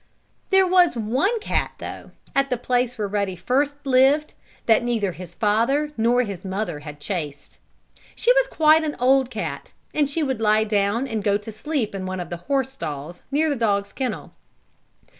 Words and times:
There 0.49 0.65
was 0.65 0.95
one 0.97 1.39
cat, 1.39 1.73
though, 1.77 2.09
at 2.35 2.49
the 2.49 2.57
place 2.57 2.97
where 2.97 3.07
Ruddy 3.07 3.35
first 3.35 3.75
lived, 3.85 4.33
that 4.65 4.83
neither 4.83 5.11
his 5.11 5.35
father 5.35 5.91
nor 5.95 6.23
his 6.23 6.43
mother 6.43 6.79
had 6.79 6.99
chased. 6.99 7.59
She 8.15 8.33
was 8.33 8.47
quite 8.47 8.83
an 8.83 8.95
old 8.99 9.29
cat, 9.29 9.73
and 9.93 10.09
she 10.09 10.23
would 10.23 10.41
lie 10.41 10.63
down 10.63 11.07
and 11.07 11.23
go 11.23 11.37
to 11.37 11.51
sleep 11.51 11.93
in 11.93 12.07
one 12.07 12.19
of 12.19 12.31
the 12.31 12.37
horse 12.37 12.71
stalls, 12.71 13.21
near 13.29 13.47
the 13.47 13.55
dog's 13.55 13.93
kennel. 13.93 14.31